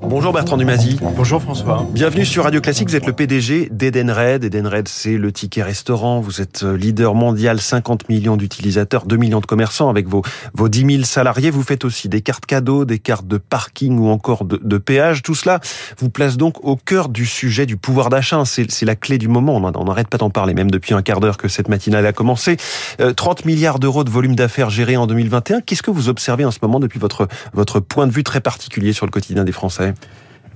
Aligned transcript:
Bonjour 0.00 0.32
Bertrand 0.32 0.56
Dumazy. 0.56 0.98
Bonjour 1.16 1.42
François. 1.42 1.86
Bienvenue 1.92 2.24
sur 2.24 2.44
Radio 2.44 2.60
Classique. 2.60 2.88
Vous 2.88 2.96
êtes 2.96 3.06
le 3.06 3.12
PDG 3.12 3.68
d'Edenred. 3.70 4.44
Edenred, 4.44 4.88
c'est 4.88 5.18
le 5.18 5.30
ticket 5.30 5.62
restaurant. 5.62 6.20
Vous 6.20 6.40
êtes 6.40 6.62
euh, 6.62 6.76
leader 6.76 7.14
mondial, 7.14 7.60
50 7.60 8.08
millions 8.08 8.36
d'utilisateurs, 8.36 9.04
2 9.04 9.16
millions 9.16 9.40
de 9.40 9.46
commerçants 9.46 9.90
avec 9.90 10.08
vos, 10.08 10.22
vos 10.54 10.68
10 10.68 10.92
000 10.92 11.04
salariés. 11.04 11.50
Vous 11.50 11.62
faites 11.62 11.84
aussi 11.84 12.08
des 12.08 12.22
cartes 12.22 12.46
cadeaux, 12.46 12.86
des 12.86 12.98
cartes 12.98 13.26
de 13.26 13.36
parking 13.36 13.98
ou 13.98 14.08
encore 14.08 14.44
de, 14.44 14.58
de 14.62 14.78
péage. 14.78 15.22
Tout 15.22 15.34
cela 15.34 15.60
vous 15.98 16.08
place 16.08 16.38
donc 16.38 16.64
au 16.64 16.76
cœur 16.76 17.10
du 17.10 17.26
sujet 17.26 17.66
du 17.66 17.76
pouvoir 17.76 18.08
d'achat. 18.08 18.42
C'est 18.46 18.84
la 18.84 18.96
clé 18.96 19.18
du 19.18 19.28
moment. 19.28 19.56
On 19.56 19.84
n'arrête 19.84 20.08
pas 20.08 20.18
d'en 20.18 20.30
parler, 20.30 20.54
même 20.54 20.70
depuis 20.70 20.94
un 20.94 21.02
quart 21.02 21.20
d'heure 21.20 21.36
que 21.36 21.48
cette 21.48 21.68
matinale 21.68 22.06
a 22.06 22.12
commencé. 22.12 22.56
30 23.16 23.40
euh, 23.40 23.42
milliards 23.44 23.80
d'euros 23.80 24.04
de 24.04 24.10
volume 24.10 24.34
d'affaires 24.34 24.70
gérés 24.70 24.96
en 24.96 25.06
2021. 25.06 25.60
Qu'est-ce 25.60 25.82
que 25.82 25.90
vous 25.90 26.08
observez 26.08 26.46
en 26.46 26.50
ce 26.50 26.58
moment 26.62 26.80
depuis 26.80 26.98
votre, 26.98 27.28
votre 27.52 27.80
point 27.80 28.06
de 28.06 28.12
vue 28.12 28.24
très 28.24 28.40
particulier? 28.40 28.77
Sur 28.92 29.06
le 29.06 29.10
quotidien 29.10 29.44
des 29.44 29.52
Français 29.52 29.94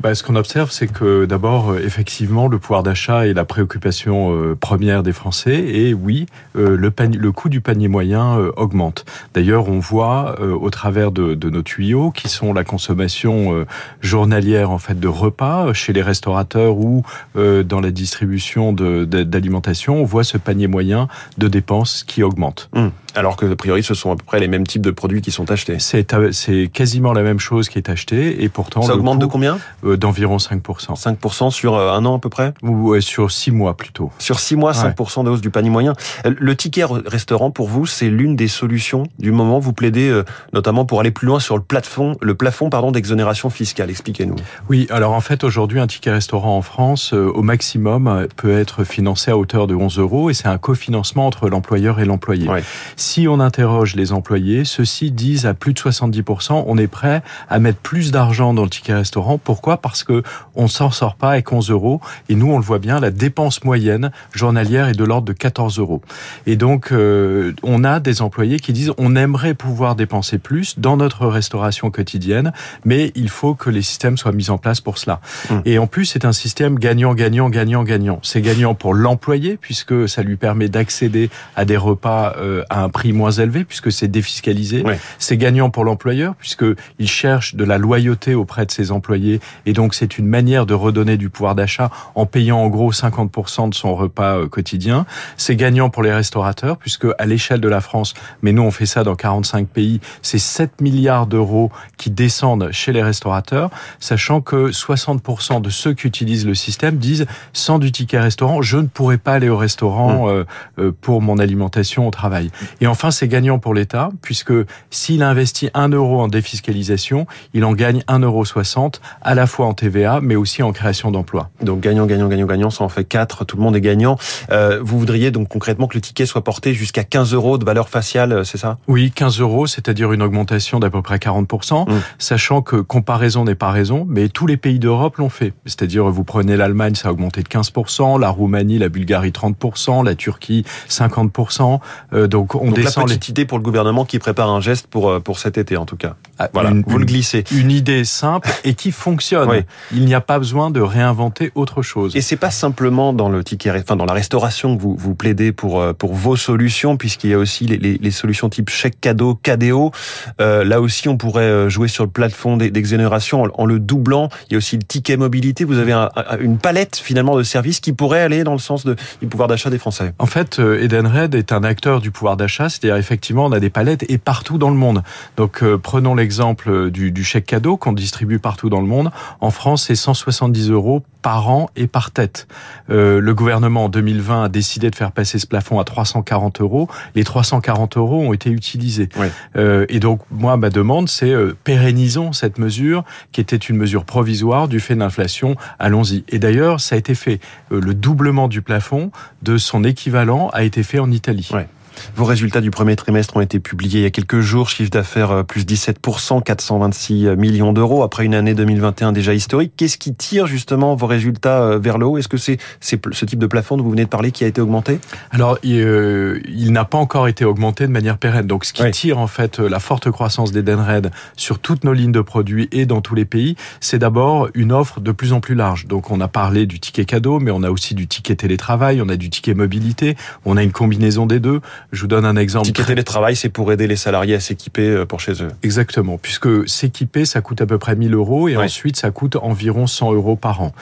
bah, 0.01 0.15
ce 0.15 0.25
qu'on 0.25 0.35
observe, 0.35 0.73
c'est 0.73 0.89
que 0.89 1.27
d'abord, 1.27 1.71
euh, 1.71 1.79
effectivement, 1.85 2.49
le 2.49 2.59
pouvoir 2.59 2.83
d'achat 2.83 3.29
est 3.29 3.35
la 3.35 3.45
préoccupation 3.45 4.35
euh, 4.35 4.57
première 4.57 5.05
des 5.05 5.13
Français. 5.13 5.55
Et 5.55 5.95
oui, 5.95 6.27
euh, 6.57 6.77
le, 6.77 6.93
le 6.99 7.33
coût 7.33 7.49
du 7.49 7.61
panier 7.61 7.87
moyen 7.87 8.37
augmente. 8.57 9.05
D'ailleurs, 9.35 9.69
on 9.69 9.79
voit 9.79 10.41
au 10.41 10.71
travers 10.71 11.13
de, 11.13 11.35
de, 11.35 11.51
nos 11.51 11.63
tuyaux, 11.63 12.11
qui 12.11 12.29
sont 12.29 12.53
la 12.53 12.65
consommation 12.65 13.65
journalière 14.01 14.71
en 14.71 14.79
fait 14.79 14.99
de 14.99 15.09
repas 15.09 15.73
chez 15.73 15.93
les 15.93 16.03
restaurateurs 16.03 16.77
ou 16.77 17.03
dans 17.35 17.81
la 17.81 17.91
distribution 17.91 18.73
d'alimentation, 18.73 20.01
on 20.01 20.05
voit 20.05 20.25
ce 20.25 20.39
panier 20.39 20.67
moyen 20.67 21.09
de 21.39 21.49
dépenses 21.49 22.05
qui 22.05 22.23
augmente. 22.23 22.69
Hum. 22.75 22.91
Alors 23.15 23.37
que, 23.37 23.51
a 23.51 23.57
priori, 23.57 23.83
ce 23.83 23.95
sont 23.95 24.11
à 24.11 24.17
peu 24.17 24.25
près 24.25 24.41
les 24.41 24.49
mêmes 24.49 24.67
types 24.67 24.83
de 24.83 24.91
produits 24.91 25.21
qui 25.21 25.31
sont 25.31 25.51
achetés. 25.51 25.79
C'est 25.79 26.71
quasiment 26.73 27.13
la 27.13 27.23
même 27.23 27.39
chose 27.39 27.69
qui 27.69 27.79
est 27.79 27.89
achetée 27.89 28.43
et 28.43 28.49
pourtant... 28.49 28.83
Ça 28.83 28.95
augmente 28.95 29.19
de 29.19 29.27
combien 29.27 29.59
euh, 29.85 29.97
D'environ 29.97 30.39
5%. 30.39 30.61
5% 31.01 31.51
sur 31.51 31.75
euh, 31.75 31.93
un 31.93 32.05
an 32.05 32.17
à 32.17 32.19
peu 32.19 32.29
près 32.29 32.55
Ou 32.63 32.99
sur 33.01 33.31
6 33.31 33.51
mois 33.51 33.77
plutôt. 33.77 34.11
Sur 34.19 34.41
6 34.41 34.57
mois, 34.57 34.73
5% 34.73 35.25
de 35.25 35.31
hausse 35.31 35.41
du 35.41 35.51
panier 35.51 35.71
moyen. 35.71 35.95
Le 36.25 36.57
ticket 36.57 36.85
restaurant, 36.85 37.51
pour 37.51 37.69
vous, 37.69 37.87
c'est 37.87 38.09
l'une 38.09 38.37
des 38.37 38.49
solutions 38.49 39.05
du 39.19 39.31
moment. 39.31 39.59
Vous 39.59 39.73
plaidez 39.73 40.09
euh, 40.09 40.25
notamment 40.53 40.85
pour 40.85 41.01
aller 41.01 41.11
plus 41.11 41.27
loin 41.27 41.41
sur 41.41 41.57
le 41.57 41.63
plafond, 41.63 42.17
le 42.21 42.35
plafond 42.35 42.71
pardon, 42.71 42.91
d'exonération 42.91 43.51
fiscale. 43.51 43.91
Expliquez-nous. 43.91 44.37
Oui, 44.69 44.87
alors 44.91 45.13
en 45.13 45.21
fait, 45.21 45.45
aujourd'hui, 45.45 45.81
un 45.81 45.87
ticket 45.87 46.11
restaurant 46.11 46.57
en 46.57 46.63
France, 46.63 47.13
au 47.13 47.43
maximum, 47.43 48.27
peut 48.37 48.57
être 48.59 48.85
financé 48.85 49.31
à 49.31 49.37
hauteur 49.37 49.67
de 49.67 49.75
11 49.75 49.99
euros 49.99 50.31
et 50.31 50.35
c'est 50.35 50.49
un 50.49 50.59
cofinancement 50.59 51.27
entre 51.27 51.49
l'employeur 51.49 52.01
et 52.01 52.05
l'employé. 52.05 52.49
Ouais. 52.49 52.63
Si 53.03 53.27
on 53.27 53.41
interroge 53.41 53.97
les 53.97 54.13
employés, 54.13 54.65
ceux-ci 54.65 55.11
disent 55.11 55.45
à 55.45 55.55
plus 55.55 55.75
de 55.75 55.79
70%, 55.81 56.63
on 56.69 56.79
est 56.79 56.87
prêt 56.87 57.23
à 57.51 57.59
mettre 57.59 57.81
plus 57.81 58.13
d'argent 58.13 58.55
dans 58.55 58.63
le 58.63 58.71
ticket 58.71 58.95
restaurant. 58.95 59.39
Pourquoi? 59.39 59.79
Parce 59.79 60.05
que 60.05 60.23
on 60.55 60.69
s'en 60.69 60.93
sort 60.93 61.17
pas 61.17 61.33
avec 61.33 61.51
11 61.51 61.71
euros. 61.71 62.01
Et 62.29 62.37
nous, 62.37 62.53
on 62.53 62.59
le 62.59 62.65
voit 62.65 62.79
bien, 62.79 63.01
la 63.01 63.11
dépense 63.11 63.65
moyenne 63.65 64.13
journalière 64.33 64.87
est 64.87 64.95
de 64.95 65.03
l'ordre 65.03 65.27
de 65.27 65.33
14 65.33 65.81
euros. 65.81 66.01
Et 66.47 66.55
donc, 66.55 66.93
euh, 66.93 67.53
on 67.65 67.83
a 67.83 67.99
des 67.99 68.23
employés 68.23 68.61
qui 68.61 68.73
disent, 68.73 68.93
on 68.99 69.17
aimerait 69.17 69.55
pouvoir 69.55 69.97
dépenser 69.97 70.39
plus 70.39 70.79
dans 70.79 70.97
notre 70.97 71.27
restauration 71.27 71.91
quotidienne, 71.91 72.53
mais 72.85 73.11
il 73.17 73.31
faut 73.31 73.55
que 73.55 73.69
les 73.69 73.83
systèmes 73.83 74.17
soient 74.17 74.31
mis 74.31 74.49
en 74.49 74.59
place 74.59 74.81
pour 74.81 74.99
cela. 74.99 75.21
Mmh. 75.51 75.55
Et 75.65 75.79
en 75.81 75.89
plus, 75.89 76.05
c'est 76.05 76.25
un 76.25 76.33
système 76.33 76.79
gagnant, 76.79 77.15
gagnant, 77.15 77.51
gagnant, 77.51 77.83
gagnant. 77.83 78.21
C'est 78.23 78.43
gagnant 78.43 78.75
pour 78.77 78.95
l'employé 78.95 79.59
puisque 79.61 80.09
ça 80.09 80.23
lui 80.23 80.37
permet 80.37 80.69
d'accéder 80.69 81.31
à 81.57 81.65
des 81.65 81.77
repas 81.77 82.37
euh, 82.39 82.63
à 82.71 82.85
un 82.85 82.92
prix 82.93 83.13
moins 83.13 83.33
élevé 83.33 83.65
puisque 83.65 83.91
c'est 83.91 84.09
défiscalisé. 84.09 84.85
C'est 85.19 85.37
gagnant 85.37 85.71
pour 85.71 85.85
l'employeur 85.85 86.35
puisque 86.37 86.65
il 86.99 87.09
cherche 87.09 87.57
de 87.57 87.65
la 87.65 87.79
loyauté 87.79 88.35
auprès 88.35 88.67
de 88.67 88.71
ses 88.71 88.93
employés 88.93 89.41
et 89.67 89.73
donc 89.73 89.95
c'est 89.95 90.19
une 90.19 90.27
manière 90.27 90.67
de 90.67 90.75
redonner 90.75 91.17
du 91.17 91.29
pouvoir 91.29 91.55
d'achat 91.55 91.91
en 92.15 92.27
payant 92.27 92.59
en 92.59 92.69
gros 92.69 92.93
50% 92.93 93.71
de 93.71 93.75
son 93.75 93.95
repas 93.95 94.39
euh, 94.39 94.49
quotidien. 94.49 95.07
C'est 95.37 95.57
gagnant 95.57 95.91
pour 95.91 96.03
les 96.03 96.13
restaurateurs 96.13 96.77
puisque 96.77 97.07
à 97.19 97.27
l'échelle 97.27 97.61
de 97.61 97.69
la 97.69 97.81
France, 97.81 98.15
mais 98.43 98.53
nous 98.53 98.63
on 98.63 98.71
fait 98.71 98.87
ça 98.87 99.03
dans 99.03 99.17
45 99.17 99.67
pays, 99.67 100.01
c'est 100.21 100.39
7 100.39 100.81
milliards 100.81 101.27
d'euros 101.27 101.71
qui 101.97 102.11
descendent 102.11 102.71
chez 102.73 102.93
les 102.93 103.03
restaurateurs, 103.03 103.71
sachant 103.99 104.41
que 104.41 104.71
60% 104.71 105.61
de 105.61 105.71
ceux 105.71 105.95
qui 105.95 106.07
utilisent 106.07 106.47
le 106.47 106.55
système 106.55 106.97
disent 106.97 107.27
sans 107.53 107.79
du 107.79 107.91
ticket 107.91 108.21
restaurant, 108.21 108.63
je 108.63 108.77
ne 108.77 108.87
pourrais 108.87 109.19
pas 109.19 109.35
aller 109.35 109.49
au 109.49 109.57
restaurant 109.57 110.27
mmh. 110.27 110.45
euh, 110.79 110.93
pour 111.01 111.23
mon 111.23 111.39
alimentation 111.39 112.07
au 112.07 112.11
travail. 112.11 112.51
Et 112.83 112.89
enfin, 112.89 113.13
c'est 113.13 113.29
gagnant 113.29 113.61
pour 113.61 113.75
l'État, 113.75 114.11
puisque 114.23 114.53
s'il 114.91 115.23
investit 115.23 115.71
1 115.73 115.91
euro 115.91 116.21
en 116.21 116.27
défiscalisation, 116.27 117.29
il 117.55 117.65
en 117.65 117.75
gagne 117.75 118.03
1,60 118.09 118.25
euro 118.25 118.91
à 119.23 119.37
la 119.37 119.47
fois 119.47 119.67
en 119.67 119.73
TVA, 119.73 120.19
mais 120.21 120.35
aussi 120.35 120.65
en 120.65 120.73
création 120.73 121.13
d'emplois. 121.13 121.51
Donc 121.63 121.79
gagnant, 121.79 122.07
gagnant, 122.07 122.27
gagnant, 122.27 122.47
gagnant, 122.47 122.71
ça 122.71 122.83
en 122.83 122.89
fait 122.89 123.05
4, 123.05 123.45
tout 123.45 123.57
le 123.57 123.63
monde 123.63 123.77
est 123.77 123.81
gagnant. 123.81 124.19
Euh, 124.51 124.81
vous 124.83 124.99
voudriez 124.99 125.31
donc 125.31 125.47
concrètement 125.47 125.87
que 125.87 125.95
le 125.95 126.01
ticket 126.01 126.27
soit 126.27 126.43
porté 126.43 126.75
jusqu'à 126.75 127.05
15 127.05 127.35
euros 127.35 127.57
de 127.57 127.65
valeur 127.65 127.89
faciale, 127.89 128.33
euh, 128.33 128.43
c'est 128.43 128.59
ça? 128.59 128.79
Oui, 128.89 129.13
15 129.13 129.39
euros, 129.39 129.69
c'est-à-dire 129.69 130.13
une 130.13 130.23
augmentation 130.23 130.81
d'à 130.81 130.91
peu 130.91 131.03
près 131.03 131.19
40%, 131.19 131.89
mmh. 131.89 131.95
sachant 132.19 132.63
que 132.63 132.75
comparaison 132.75 133.45
n'est 133.45 133.55
pas 133.55 133.71
raison, 133.71 134.05
mais 134.09 134.29
tous 134.29 134.49
les 134.49 134.57
pays 134.57 134.81
d'Europe 134.81 135.19
l'ont 135.19 135.29
fait. 135.29 135.53
C'est-à-dire, 135.67 136.11
vous 136.11 136.25
prenez 136.25 136.57
l'Allemagne, 136.57 136.97
ça 136.97 137.11
a 137.11 137.13
augmenté 137.13 137.45
de 137.45 137.49
15%, 137.49 138.19
la 138.19 138.29
Roumanie, 138.29 138.79
la 138.79 138.89
Bulgarie 138.89 139.31
30%, 139.31 140.05
la 140.05 140.17
Turquie 140.17 140.65
50%. 140.89 141.79
Euh, 142.13 142.27
donc 142.27 142.57
on 142.57 142.72
donc 142.75 142.85
descend 142.85 143.07
petite 143.07 143.29
idée 143.29 143.45
pour 143.45 143.59
le 143.59 143.63
gouvernement 143.63 144.05
qui 144.05 144.19
prépare 144.19 144.51
un 144.51 144.61
geste 144.61 144.87
pour, 144.87 145.11
euh, 145.11 145.21
pour 145.21 145.39
cet 145.39 145.59
été, 145.59 145.77
en 145.77 145.87
tout 145.87 145.97
cas. 145.97 146.17
Ah, 146.39 146.49
voilà, 146.53 146.73
vous 146.87 146.99
le 146.99 147.05
glissez. 147.05 147.45
Une 147.53 147.71
idée 147.71 148.05
simple 148.05 148.51
et 148.65 148.75
qui 148.75 148.93
fonctionne. 148.93 149.65
Il 149.93 150.05
n'y 150.05 150.15
a 150.15 150.21
pas 150.21 150.39
besoin 150.39 150.71
de 150.71 150.81
réinventer 150.81 151.53
autre 151.55 151.83
chose. 151.83 152.17
Et 152.17 152.21
c'est 152.21 152.37
pas 152.37 152.51
simplement 152.51 153.13
dans 153.13 153.29
le 153.29 153.45
ticket, 153.45 153.71
enfin, 153.71 153.97
dans 153.97 154.05
la 154.05 154.13
restauration 154.13 154.77
que 154.77 154.83
vous, 154.83 154.97
vous 154.97 155.15
plaidez 155.15 155.53
pour, 155.53 155.81
euh, 155.81 155.93
pour 155.93 156.15
vos 156.15 156.37
solutions, 156.37 156.97
puisqu'il 156.97 157.31
y 157.31 157.35
a 157.35 157.39
aussi 157.39 157.67
les, 157.67 157.77
les, 157.77 157.99
les, 157.99 158.11
solutions 158.11 158.49
type 158.49 158.71
chèque 158.71 159.01
cadeau, 159.01 159.39
KDO. 159.43 159.93
Euh, 160.41 160.65
là 160.65 160.81
aussi, 160.81 161.09
on 161.09 161.17
pourrait 161.17 161.69
jouer 161.71 161.89
sur 161.89 162.05
le 162.05 162.11
plafond 162.11 162.57
d'exonération 162.57 163.43
en, 163.43 163.49
en, 163.55 163.67
le 163.67 163.79
doublant. 163.79 164.29
Il 164.49 164.55
y 164.55 164.57
a 164.57 164.59
aussi 164.59 164.77
le 164.77 164.83
ticket 164.83 165.17
mobilité. 165.17 165.65
Vous 165.65 165.79
avez 165.79 165.93
un, 165.93 166.11
une 166.41 166.59
palette, 166.59 166.97
finalement, 166.97 167.37
de 167.37 167.43
services 167.43 167.81
qui 167.81 167.93
pourraient 167.93 168.23
aller 168.23 168.45
dans 168.45 168.53
le 168.53 168.59
sens 168.59 168.85
de, 168.85 168.97
du 169.21 169.29
pouvoir 169.29 169.49
d'achat 169.49 169.71
des 169.71 169.79
Français. 169.79 170.13
En 170.19 170.27
fait, 170.27 170.59
Edenred 170.59 171.35
est 171.35 171.53
un 171.53 171.65
acteur 171.65 172.01
du 172.01 172.11
pouvoir 172.11 172.37
d'achat, 172.37 172.62
c'est-à-dire 172.69 172.97
effectivement, 172.97 173.47
on 173.47 173.53
a 173.53 173.61
des 173.61 173.71
palettes 173.71 174.05
et 174.09 174.19
partout 174.19 174.59
dans 174.59 174.71
le 174.71 174.77
monde. 174.77 175.03
Donc, 175.37 175.63
euh, 175.63 175.79
prenons 175.79 176.15
l'exemple 176.15 176.91
du, 176.91 177.11
du, 177.11 177.25
chèque 177.25 177.47
cadeau 177.47 177.77
qu'on 177.77 177.93
distribue 177.93 178.39
partout 178.39 178.69
dans 178.69 178.81
le 178.81 178.87
monde. 178.87 179.11
En 179.41 179.51
France, 179.51 179.85
c'est 179.87 179.95
170 179.95 180.71
euros 180.71 181.03
par 181.23 181.49
an 181.49 181.71
et 181.77 181.87
par 181.87 182.11
tête. 182.11 182.49
Euh, 182.91 183.21
le 183.21 183.35
gouvernement 183.35 183.85
en 183.85 183.89
2020 183.89 184.45
a 184.45 184.49
décidé 184.49 184.91
de 184.91 184.97
faire 184.97 185.13
passer 185.13 185.39
ce 185.39 185.47
plafond 185.47 185.79
à 185.79 185.85
340 185.85 186.61
euros. 186.61 186.89
Les 187.15 187.25
340 187.25 187.97
euros 187.97 188.21
ont 188.21 188.33
été 188.33 188.51
utilisés. 188.51 189.09
Euh, 189.57 189.87
et 189.89 190.01
donc, 190.01 190.21
moi, 190.31 190.57
ma 190.57 190.71
demande, 190.71 191.09
c'est 191.09 191.31
euh, 191.31 191.57
pérennisons 191.65 192.33
cette 192.33 192.59
mesure 192.59 193.05
qui 193.31 193.41
était 193.41 193.57
une 193.57 193.77
mesure 193.77 194.05
provisoire 194.05 194.69
du 194.69 194.81
fait 194.81 194.95
de 194.95 195.01
l'inflation. 195.01 195.57
Allons-y. 195.79 196.25
Et 196.29 196.39
d'ailleurs, 196.39 196.81
ça 196.81 196.97
a 196.97 196.99
été 196.99 197.15
fait. 197.15 197.41
Euh, 197.71 197.81
le 197.81 197.95
doublement 197.95 198.49
du 198.49 198.63
plafond 198.63 199.11
de 199.43 199.57
son 199.57 199.85
équivalent 199.85 200.49
a 200.53 200.65
été 200.65 200.83
fait 200.83 200.99
en 200.99 201.11
Italie. 201.11 201.49
Ouais. 201.53 201.69
Vos 202.17 202.25
résultats 202.25 202.61
du 202.61 202.71
premier 202.71 202.97
trimestre 202.97 203.37
ont 203.37 203.41
été 203.41 203.61
publiés 203.61 204.01
il 204.01 204.03
y 204.03 204.07
a 204.07 204.11
quelques 204.11 204.41
jours. 204.41 204.69
Chiffre 204.69 204.91
d'affaires 204.91 205.31
euh, 205.31 205.43
plus 205.43 205.65
17%, 205.65 206.43
426 206.43 207.37
millions 207.37 207.73
d'euros 207.73 208.03
après 208.03 208.25
une 208.25 208.35
année 208.35 208.55
2021 208.55 209.13
déjà 209.13 209.35
historique. 209.35 209.73
Qu'est-ce 209.77 209.99
qui 209.99 210.15
tire 210.15 210.47
justement 210.47 210.95
vos 210.95 211.07
résultats 211.07 211.63
euh, 211.63 211.79
vers 211.79 211.99
le 211.99 212.07
haut? 212.07 212.19
Est-ce 212.19 212.29
que 212.29 212.37
c'est 212.37 212.59
ce 212.81 213.25
type 213.25 213.39
de 213.39 213.47
plafond 213.47 213.77
dont 213.77 213.85
vous 213.85 213.91
venez 213.91 214.05
de 214.05 214.09
parler 214.09 214.31
qui 214.31 214.45
a 214.45 214.47
été 214.47 214.61
augmenté? 214.61 214.99
Alors, 215.31 215.59
il, 215.63 215.81
euh, 215.81 216.41
il 216.49 216.73
n'a 216.73 216.85
pas 216.85 216.99
encore 216.99 217.29
été 217.29 217.45
augmenté 217.45 217.87
de 217.87 217.93
manière 217.93 218.19
pérenne. 218.19 218.47
Donc, 218.47 218.65
ce 218.65 218.73
qui 218.73 218.83
oui. 218.83 218.91
tire 218.91 219.19
en 219.19 219.27
fait 219.27 219.59
la 219.59 219.81
forte 219.81 220.11
croissance 220.11 220.53
d'Edenred 220.53 221.11
sur 221.37 221.59
toutes 221.59 221.85
nos 221.85 221.93
lignes 221.93 222.13
de 222.13 222.21
produits 222.21 222.69
et 222.73 222.87
dans 222.87 223.01
tous 223.01 223.15
les 223.15 223.25
pays, 223.25 223.57
c'est 223.81 223.99
d'abord 223.99 224.49
une 224.55 224.73
offre 224.73 225.01
de 225.01 225.13
plus 225.13 225.33
en 225.33 225.41
plus 225.41 225.55
large. 225.55 225.87
Donc, 225.87 226.11
on 226.11 226.21
a 226.21 226.29
parlé 226.29 226.67
du 226.67 226.81
ticket 226.81 227.05
cadeau, 227.05 227.41
mais 227.41 227.51
on 227.51 227.63
a 227.63 227.71
aussi 227.71 227.95
du 227.95 228.07
ticket 228.07 228.37
télétravail, 228.37 229.01
on 229.03 229.09
a 229.09 229.17
du 229.17 229.31
ticket 229.31 229.55
mobilité, 229.55 230.17
on 230.45 230.57
a 230.57 230.63
une 230.63 230.73
combinaison 230.73 231.27
des 231.27 231.41
deux. 231.41 231.61
Je 231.93 232.01
vous 232.01 232.07
donne 232.07 232.25
un 232.25 232.37
exemple. 232.37 232.65
Ticket 232.65 232.85
télétravail, 232.85 233.37
c'est 233.37 233.51
pour 233.51 233.71
aider 233.71 233.87
les 233.87 233.97
salariés 233.97 234.35
à 234.35 234.41
s'équiper 234.41 234.89
euh, 234.89 235.05
pour 235.05 235.21
chez 235.21 235.43
eux. 235.43 235.49
Exactement, 235.63 236.17
puisque 236.17 236.67
s'équiper, 236.67 237.27
ça 237.27 237.43
coûte 237.43 237.61
à 237.61 237.67
peu 237.67 237.77
près 237.77 237.95
1000 237.95 238.15
euros 238.15 238.49
et 238.49 238.57
ensuite 238.57 238.97
ça 238.97 239.11
coûte 239.11 239.37
environ 239.37 239.87
100 239.87 240.15
euros 240.15 240.35
par 240.35 240.63
an. 240.63 240.73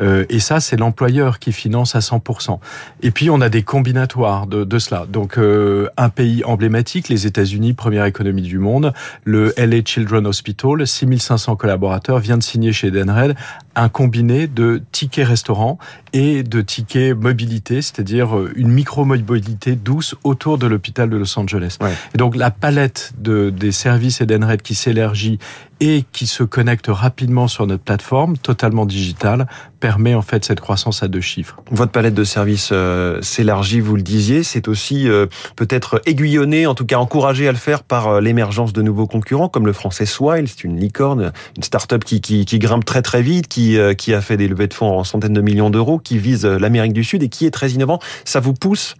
Euh, 0.00 0.24
et 0.28 0.40
ça, 0.40 0.58
c'est 0.58 0.76
l'employeur 0.76 1.38
qui 1.38 1.52
finance 1.52 1.94
à 1.94 2.00
100%. 2.00 2.58
Et 3.02 3.12
puis 3.12 3.30
on 3.30 3.40
a 3.40 3.48
des 3.48 3.62
combinatoires 3.62 4.48
de, 4.48 4.64
de 4.64 4.78
cela. 4.80 5.06
Donc 5.08 5.38
euh, 5.38 5.88
un 5.96 6.08
pays 6.08 6.42
emblématique, 6.44 7.08
les 7.08 7.28
États-Unis, 7.28 7.72
première 7.72 8.04
économie 8.04 8.42
du 8.42 8.58
monde, 8.58 8.92
le 9.22 9.54
LA 9.56 9.84
Children 9.84 10.26
Hospital, 10.26 10.84
6500 10.84 11.54
collaborateurs, 11.54 12.18
vient 12.18 12.38
de 12.38 12.42
signer 12.42 12.72
chez 12.72 12.90
Denred 12.90 13.36
un 13.76 13.88
combiné 13.88 14.46
de 14.48 14.82
tickets 14.90 15.28
restaurant 15.28 15.78
et 16.12 16.42
de 16.42 16.62
tickets 16.62 17.14
mobilité, 17.14 17.82
c'est-à-dire 17.82 18.30
une 18.56 18.68
micro-mobilité 18.68 19.76
douce 19.76 20.16
autour 20.24 20.55
autour 20.56 20.68
de 20.68 20.72
l'hôpital 20.72 21.10
de 21.10 21.16
Los 21.16 21.38
Angeles. 21.38 21.78
Et 22.14 22.18
donc 22.18 22.36
la 22.36 22.50
palette 22.50 23.12
de, 23.18 23.50
des 23.50 23.72
services 23.72 24.20
Edenred 24.20 24.62
qui 24.62 24.74
s'élargit 24.74 25.38
et 25.80 26.04
qui 26.12 26.26
se 26.26 26.42
connecte 26.42 26.86
rapidement 26.88 27.48
sur 27.48 27.66
notre 27.66 27.82
plateforme 27.82 28.38
totalement 28.38 28.86
digitale 28.86 29.46
permet 29.78 30.14
en 30.14 30.22
fait 30.22 30.44
cette 30.44 30.60
croissance 30.60 31.02
à 31.02 31.08
deux 31.08 31.20
chiffres. 31.20 31.58
Votre 31.70 31.92
palette 31.92 32.14
de 32.14 32.24
services 32.24 32.70
euh, 32.72 33.20
s'élargit, 33.20 33.80
vous 33.80 33.96
le 33.96 34.02
disiez, 34.02 34.42
c'est 34.42 34.68
aussi 34.68 35.06
euh, 35.08 35.26
peut-être 35.54 36.00
aiguillonné, 36.06 36.66
en 36.66 36.74
tout 36.74 36.86
cas 36.86 36.96
encouragé 36.96 37.46
à 37.46 37.52
le 37.52 37.58
faire 37.58 37.82
par 37.82 38.08
euh, 38.08 38.20
l'émergence 38.20 38.72
de 38.72 38.80
nouveaux 38.80 39.06
concurrents 39.06 39.48
comme 39.48 39.66
le 39.66 39.74
français 39.74 40.06
Swile, 40.06 40.48
c'est 40.48 40.64
une 40.64 40.80
licorne, 40.80 41.32
une 41.56 41.62
start-up 41.62 42.04
qui, 42.04 42.22
qui, 42.22 42.46
qui, 42.46 42.58
grimpe 42.58 42.84
très 42.84 43.02
très 43.02 43.20
vite, 43.20 43.48
qui, 43.48 43.76
qui 43.98 44.14
a 44.14 44.20
fait 44.22 44.38
des 44.38 44.48
levées 44.48 44.68
de 44.68 44.74
fonds 44.74 44.98
en 44.98 45.04
centaines 45.04 45.34
de 45.34 45.40
millions 45.42 45.70
d'euros, 45.70 45.98
qui 45.98 46.18
vise 46.18 46.46
l'Amérique 46.46 46.94
du 46.94 47.04
Sud 47.04 47.22
et 47.22 47.28
qui 47.28 47.44
est 47.44 47.50
très 47.50 47.70
innovant. 47.70 47.98
Ça 48.24 48.40
vous 48.40 48.54
pousse 48.54 48.96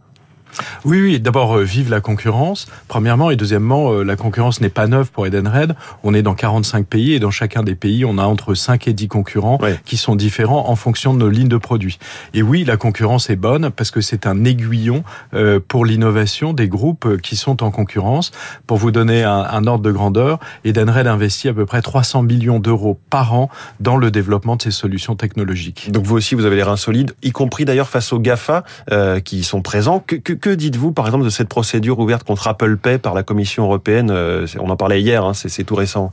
oui, 0.85 1.01
oui. 1.01 1.21
D'abord, 1.21 1.59
euh, 1.59 1.63
vive 1.63 1.91
la 1.91 2.01
concurrence. 2.01 2.67
Premièrement, 2.89 3.31
et 3.31 3.37
deuxièmement, 3.37 3.93
euh, 3.93 4.03
la 4.03 4.17
concurrence 4.17 4.61
n'est 4.61 4.69
pas 4.69 4.87
neuve 4.87 5.11
pour 5.11 5.27
Edenred. 5.27 5.75
On 6.03 6.15
est 6.15 6.23
dans 6.23 6.35
45 6.35 6.87
pays 6.87 7.15
et 7.15 7.19
dans 7.19 7.31
chacun 7.31 7.63
des 7.63 7.75
pays, 7.75 8.05
on 8.05 8.19
a 8.19 8.25
entre 8.25 8.55
5 8.55 8.89
et 8.89 8.93
10 8.93 9.09
concurrents 9.09 9.59
qui 9.85 9.97
sont 9.97 10.17
différents 10.17 10.69
en 10.69 10.77
fonction 10.77 11.15
de 11.15 11.19
nos 11.19 11.29
lignes 11.29 11.49
de 11.49 11.57
produits. 11.57 11.99
Et 12.35 12.43
oui, 12.43 12.65
la 12.65 12.77
concurrence 12.77 13.31
est 13.31 13.37
bonne 13.37 13.71
parce 13.71 13.91
que 13.91 14.01
c'est 14.01 14.27
un 14.27 14.45
aiguillon 14.45 15.05
euh, 15.35 15.61
pour 15.67 15.85
l'innovation 15.85 16.53
des 16.53 16.69
groupes 16.69 17.21
qui 17.21 17.37
sont 17.37 17.63
en 17.63 17.71
concurrence. 17.71 18.31
Pour 18.67 18.79
vous 18.79 18.91
donner 18.91 19.25
un, 19.25 19.45
un 19.51 19.67
ordre 19.67 19.83
de 19.85 19.93
grandeur, 19.93 20.39
Edenred 20.65 21.07
investit 21.07 21.49
à 21.49 21.55
peu 21.55 21.67
près 21.67 21.83
300 21.83 22.23
millions 22.23 22.59
d'euros 22.59 22.99
par 23.11 23.35
an 23.35 23.51
dans 23.81 23.97
le 23.97 24.11
développement 24.11 24.57
de 24.57 24.63
ces 24.63 24.71
solutions 24.71 25.17
technologiques. 25.17 25.91
Donc 25.91 26.05
vous 26.05 26.17
aussi, 26.17 26.35
vous 26.35 26.45
avez 26.45 26.57
les 26.57 26.63
reins 26.63 26.77
solides, 26.77 27.13
y 27.23 27.31
compris 27.31 27.65
d'ailleurs 27.65 27.89
face 27.89 28.13
aux 28.13 28.19
GAFA 28.19 28.65
euh, 28.93 29.21
qui 29.21 29.45
sont 29.45 29.63
présents. 29.63 30.03
Que, 30.07 30.17
que, 30.17 30.46
que 30.47 30.55
dites-vous, 30.55 30.93
par 30.93 31.07
exemple, 31.07 31.25
de 31.25 31.31
cette 31.31 31.49
procédure 31.49 31.99
ouverte 31.99 32.23
contre 32.23 32.47
Apple 32.47 32.77
Pay 32.77 32.99
par 32.99 33.15
la 33.15 33.25
Commission 33.25 33.65
européenne 33.65 34.13
euh, 34.13 34.47
On 34.61 34.71
en 34.71 34.77
parlait 34.77 35.03
hier, 35.03 35.25
hein, 35.25 35.35
c'est 35.35 35.65
tout 35.65 35.75
récent. 35.75 36.13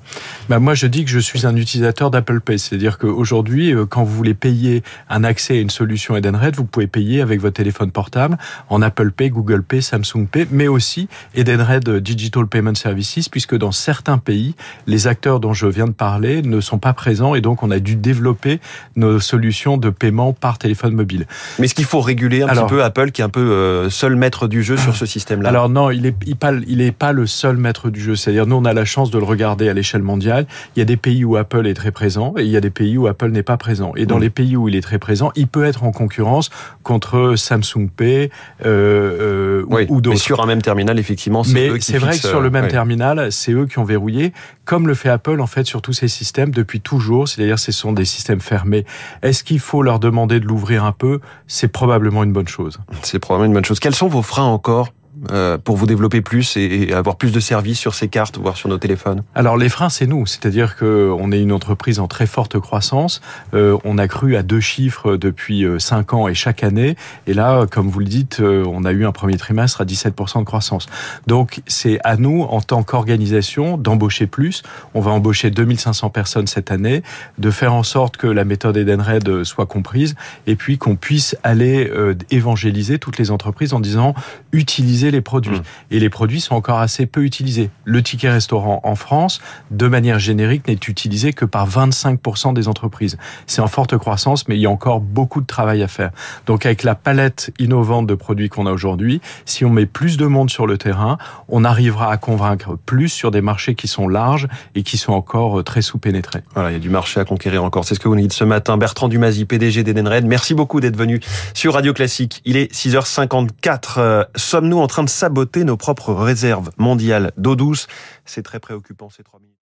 Bah 0.49 0.57
moi, 0.57 0.73
je 0.73 0.87
dis 0.87 1.05
que 1.05 1.11
je 1.11 1.19
suis 1.19 1.45
un 1.45 1.55
utilisateur 1.55 2.09
d'Apple 2.09 2.39
Pay. 2.39 2.57
C'est-à-dire 2.57 2.97
qu'aujourd'hui, 2.97 3.75
euh, 3.75 3.85
quand 3.85 4.03
vous 4.03 4.15
voulez 4.15 4.33
payer 4.33 4.81
un 5.07 5.23
accès 5.23 5.53
à 5.53 5.59
une 5.59 5.69
solution 5.69 6.15
Edenred, 6.15 6.55
vous 6.55 6.65
pouvez 6.65 6.87
payer 6.87 7.21
avec 7.21 7.41
votre 7.41 7.53
téléphone 7.53 7.91
portable 7.91 8.39
en 8.71 8.81
Apple 8.81 9.11
Pay, 9.11 9.29
Google 9.29 9.61
Pay, 9.61 9.83
Samsung 9.83 10.25
Pay, 10.25 10.47
mais 10.49 10.67
aussi 10.67 11.09
Edenred 11.35 11.87
Digital 11.99 12.47
Payment 12.47 12.73
Services, 12.73 13.29
puisque 13.29 13.55
dans 13.55 13.71
certains 13.71 14.17
pays, 14.17 14.55
les 14.87 15.05
acteurs 15.05 15.41
dont 15.41 15.53
je 15.53 15.67
viens 15.67 15.85
de 15.85 15.91
parler 15.91 16.41
ne 16.41 16.59
sont 16.59 16.79
pas 16.79 16.93
présents 16.93 17.35
et 17.35 17.41
donc 17.41 17.61
on 17.61 17.69
a 17.69 17.77
dû 17.77 17.95
développer 17.95 18.59
nos 18.95 19.19
solutions 19.19 19.77
de 19.77 19.91
paiement 19.91 20.33
par 20.33 20.57
téléphone 20.57 20.95
mobile. 20.95 21.27
Mais 21.59 21.65
est-ce 21.65 21.75
qu'il 21.75 21.85
faut 21.85 22.01
réguler 22.01 22.41
un 22.41 22.47
petit 22.47 22.65
peu 22.67 22.83
Apple, 22.83 23.11
qui 23.11 23.21
est 23.21 23.25
un 23.25 23.29
peu 23.29 23.51
euh, 23.51 23.91
seul 24.13 24.19
maître 24.19 24.47
du 24.47 24.61
jeu 24.61 24.77
sur 24.77 24.95
ce 24.95 25.05
système-là? 25.07 25.49
Alors 25.49 25.69
non, 25.69 25.89
il 25.89 26.05
est, 26.05 26.15
il, 26.27 26.35
pas, 26.35 26.51
il 26.67 26.81
est 26.81 26.91
pas 26.91 27.13
le 27.13 27.25
seul 27.25 27.57
maître 27.57 27.89
du 27.89 27.99
jeu. 27.99 28.15
C'est-à-dire, 28.15 28.45
nous, 28.45 28.55
on 28.55 28.65
a 28.65 28.73
la 28.73 28.85
chance 28.85 29.09
de 29.09 29.17
le 29.17 29.23
regarder 29.23 29.69
à 29.69 29.73
l'échelle 29.73 30.03
mondiale. 30.03 30.45
Il 30.75 30.79
y 30.79 30.81
a 30.81 30.85
des 30.85 30.97
pays 30.97 31.25
où 31.25 31.35
Apple 31.35 31.65
est 31.65 31.73
très 31.73 31.91
présent 31.91 32.33
et 32.37 32.43
il 32.43 32.49
y 32.49 32.57
a 32.57 32.61
des 32.61 32.69
pays 32.69 32.97
où 32.97 33.07
Apple 33.07 33.29
n'est 33.29 33.43
pas 33.43 33.57
présent. 33.57 33.93
Et 33.95 34.05
dans 34.05 34.19
les 34.19 34.29
pays 34.29 34.55
où 34.55 34.69
il 34.69 34.75
est 34.75 34.81
très 34.81 34.99
présent, 34.99 35.31
il 35.35 35.47
peut 35.47 35.63
être 35.63 35.83
en 35.83 35.91
concurrence 35.91 36.51
contre 36.83 37.33
Samsung 37.35 37.89
Pay 37.95 38.29
euh, 38.65 39.61
euh, 39.63 39.85
ou, 39.89 39.99
d'autres. 39.99 40.09
Mais 40.11 40.15
sur 40.17 40.41
un 40.41 40.45
même 40.45 40.61
terminal, 40.61 40.99
effectivement, 40.99 41.43
c'est 41.43 41.69
eux 41.69 41.77
qui 41.77 41.91
c'est 41.91 41.97
vrai 41.97 42.11
que 42.11 42.27
sur 42.27 42.41
le 42.41 42.51
même 42.51 42.67
terminal, 42.67 43.31
c'est 43.31 43.51
eux 43.51 43.65
qui 43.65 43.79
ont 43.79 43.83
verrouillé, 43.83 44.31
comme 44.65 44.87
le 44.87 44.93
fait 44.93 45.09
Apple 45.09 45.41
en 45.41 45.47
fait 45.47 45.65
sur 45.65 45.81
tous 45.81 45.93
ces 45.93 46.07
systèmes 46.07 46.51
depuis 46.51 46.81
toujours. 46.81 47.27
C'est-à-dire, 47.27 47.57
ce 47.57 47.71
sont 47.71 47.93
des 47.93 48.05
systèmes 48.05 48.41
fermés. 48.41 48.85
Est-ce 49.23 49.43
qu'il 49.43 49.59
faut 49.59 49.81
leur 49.81 49.99
demander 49.99 50.39
de 50.39 50.45
l'ouvrir 50.45 50.83
un 50.83 50.91
peu? 50.91 51.19
C'est 51.47 51.67
probablement 51.67 52.23
une 52.23 52.33
bonne 52.33 52.47
chose. 52.47 52.79
C'est 53.01 53.19
probablement 53.19 53.47
une 53.47 53.53
bonne 53.53 53.65
chose. 53.65 53.79
Quels 53.79 53.95
sont 53.95 54.02
vos 54.07 54.21
freins 54.21 54.47
encore 54.47 54.89
euh, 55.31 55.57
pour 55.57 55.77
vous 55.77 55.85
développer 55.85 56.21
plus 56.21 56.57
et 56.57 56.93
avoir 56.93 57.15
plus 57.15 57.31
de 57.31 57.39
services 57.39 57.79
sur 57.79 57.93
ces 57.93 58.07
cartes, 58.07 58.37
voire 58.37 58.57
sur 58.57 58.67
nos 58.67 58.77
téléphones 58.77 59.23
Alors 59.35 59.57
les 59.57 59.69
freins, 59.69 59.89
c'est 59.89 60.07
nous, 60.07 60.25
c'est-à-dire 60.25 60.75
que 60.75 61.11
on 61.17 61.31
est 61.31 61.39
une 61.39 61.51
entreprise 61.51 61.99
en 61.99 62.07
très 62.07 62.25
forte 62.25 62.59
croissance. 62.59 63.21
Euh, 63.53 63.77
on 63.85 63.97
a 63.97 64.07
cru 64.07 64.35
à 64.35 64.43
deux 64.43 64.59
chiffres 64.59 65.15
depuis 65.15 65.63
euh, 65.63 65.79
cinq 65.79 66.13
ans 66.13 66.27
et 66.27 66.33
chaque 66.33 66.63
année, 66.63 66.95
et 67.27 67.33
là, 67.33 67.65
comme 67.69 67.89
vous 67.89 67.99
le 67.99 68.05
dites, 68.05 68.41
on 68.41 68.83
a 68.83 68.91
eu 68.91 69.05
un 69.05 69.11
premier 69.11 69.37
trimestre 69.37 69.81
à 69.81 69.85
17% 69.85 70.39
de 70.39 70.43
croissance. 70.43 70.87
Donc 71.27 71.61
c'est 71.67 71.99
à 72.03 72.17
nous, 72.17 72.41
en 72.41 72.61
tant 72.61 72.83
qu'organisation, 72.83 73.77
d'embaucher 73.77 74.27
plus. 74.27 74.63
On 74.93 75.01
va 75.01 75.11
embaucher 75.11 75.51
2500 75.51 76.09
personnes 76.09 76.47
cette 76.47 76.71
année, 76.71 77.03
de 77.37 77.51
faire 77.51 77.73
en 77.73 77.83
sorte 77.83 78.17
que 78.17 78.27
la 78.27 78.43
méthode 78.43 78.77
Edenred 78.77 79.43
soit 79.43 79.65
comprise, 79.65 80.15
et 80.47 80.55
puis 80.55 80.77
qu'on 80.77 80.95
puisse 80.95 81.35
aller 81.43 81.89
évangéliser 82.31 82.99
toutes 82.99 83.17
les 83.17 83.31
entreprises 83.31 83.73
en 83.73 83.79
disant 83.79 84.13
utiliser 84.51 85.11
les 85.13 85.21
produits. 85.21 85.57
Mmh. 85.57 85.63
Et 85.91 85.99
les 85.99 86.09
produits 86.09 86.41
sont 86.41 86.55
encore 86.55 86.79
assez 86.79 87.05
peu 87.05 87.23
utilisés. 87.23 87.69
Le 87.85 88.03
ticket 88.03 88.29
restaurant 88.29 88.81
en 88.83 88.95
France, 88.95 89.41
de 89.71 89.87
manière 89.87 90.19
générique, 90.19 90.67
n'est 90.67 90.73
utilisé 90.73 91.33
que 91.33 91.45
par 91.45 91.67
25% 91.69 92.53
des 92.53 92.67
entreprises. 92.67 93.17
C'est 93.47 93.61
en 93.61 93.67
forte 93.67 93.97
croissance, 93.97 94.47
mais 94.47 94.55
il 94.55 94.61
y 94.61 94.65
a 94.65 94.69
encore 94.69 94.99
beaucoup 94.99 95.41
de 95.41 95.45
travail 95.45 95.81
à 95.83 95.87
faire. 95.87 96.11
Donc 96.45 96.65
avec 96.65 96.83
la 96.83 96.95
palette 96.95 97.53
innovante 97.59 98.07
de 98.07 98.15
produits 98.15 98.49
qu'on 98.49 98.65
a 98.65 98.71
aujourd'hui, 98.71 99.21
si 99.45 99.65
on 99.65 99.69
met 99.69 99.85
plus 99.85 100.17
de 100.17 100.25
monde 100.25 100.49
sur 100.49 100.67
le 100.67 100.77
terrain, 100.77 101.17
on 101.47 101.63
arrivera 101.63 102.11
à 102.11 102.17
convaincre 102.17 102.77
plus 102.85 103.09
sur 103.09 103.31
des 103.31 103.41
marchés 103.41 103.75
qui 103.75 103.87
sont 103.87 104.07
larges 104.07 104.47
et 104.75 104.83
qui 104.83 104.97
sont 104.97 105.13
encore 105.13 105.59
euh, 105.59 105.63
très 105.63 105.81
sous-pénétrés. 105.81 106.41
Voilà, 106.53 106.71
il 106.71 106.73
y 106.73 106.77
a 106.77 106.79
du 106.79 106.89
marché 106.89 107.19
à 107.19 107.25
conquérir 107.25 107.63
encore. 107.63 107.85
C'est 107.85 107.95
ce 107.95 107.99
que 107.99 108.07
vous 108.07 108.15
nous 108.15 108.21
dites 108.21 108.33
ce 108.33 108.43
matin. 108.43 108.77
Bertrand 108.77 109.07
Dumazy, 109.07 109.45
PDG 109.45 109.83
d'Edenred, 109.83 110.25
merci 110.25 110.53
beaucoup 110.53 110.79
d'être 110.79 110.97
venu 110.97 111.19
sur 111.53 111.73
Radio 111.73 111.93
Classique. 111.93 112.41
Il 112.45 112.57
est 112.57 112.73
6h54. 112.73 113.95
Euh, 113.97 114.23
sommes-nous 114.35 114.79
en 114.79 114.87
train 114.87 115.02
de 115.03 115.09
saboter 115.09 115.63
nos 115.63 115.77
propres 115.77 116.13
réserves 116.13 116.71
mondiales 116.77 117.31
d'eau 117.37 117.55
douce. 117.55 117.87
C'est 118.25 118.43
très 118.43 118.59
préoccupant 118.59 119.09
ces 119.09 119.23
trois 119.23 119.39
minutes. 119.39 119.51